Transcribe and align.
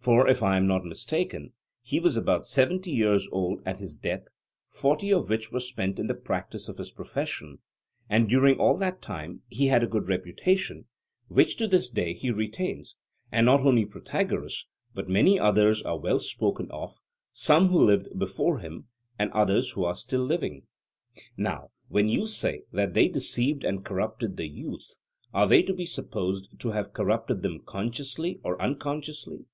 For, 0.00 0.26
if 0.26 0.42
I 0.42 0.56
am 0.56 0.66
not 0.66 0.86
mistaken, 0.86 1.52
he 1.82 2.00
was 2.00 2.16
about 2.16 2.46
seventy 2.46 2.90
years 2.90 3.28
old 3.30 3.60
at 3.66 3.76
his 3.76 3.98
death, 3.98 4.22
forty 4.66 5.12
of 5.12 5.28
which 5.28 5.52
were 5.52 5.60
spent 5.60 5.98
in 5.98 6.06
the 6.06 6.14
practice 6.14 6.66
of 6.66 6.78
his 6.78 6.90
profession; 6.90 7.58
and 8.08 8.26
during 8.26 8.56
all 8.58 8.74
that 8.78 9.02
time 9.02 9.42
he 9.48 9.66
had 9.66 9.82
a 9.82 9.86
good 9.86 10.08
reputation, 10.08 10.86
which 11.26 11.58
to 11.58 11.68
this 11.68 11.90
day 11.90 12.14
he 12.14 12.30
retains: 12.30 12.96
and 13.30 13.44
not 13.44 13.60
only 13.60 13.84
Protagoras, 13.84 14.64
but 14.94 15.10
many 15.10 15.38
others 15.38 15.82
are 15.82 15.98
well 16.00 16.18
spoken 16.20 16.70
of; 16.70 16.96
some 17.34 17.68
who 17.68 17.76
lived 17.76 18.18
before 18.18 18.60
him, 18.60 18.86
and 19.18 19.30
others 19.32 19.72
who 19.72 19.84
are 19.84 19.94
still 19.94 20.24
living. 20.24 20.62
Now, 21.36 21.68
when 21.88 22.08
you 22.08 22.26
say 22.26 22.62
that 22.72 22.94
they 22.94 23.08
deceived 23.08 23.62
and 23.62 23.84
corrupted 23.84 24.38
the 24.38 24.48
youth, 24.48 24.96
are 25.34 25.46
they 25.46 25.60
to 25.64 25.74
be 25.74 25.84
supposed 25.84 26.58
to 26.60 26.70
have 26.70 26.94
corrupted 26.94 27.42
them 27.42 27.60
consciously 27.60 28.40
or 28.42 28.58
unconsciously? 28.62 29.44